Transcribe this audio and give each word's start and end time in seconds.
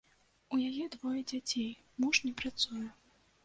У 0.55 0.57
яе 0.69 0.85
двое 0.95 1.21
дзяцей, 1.33 1.69
муж 2.07 2.15
не 2.27 2.33
працуе. 2.43 2.87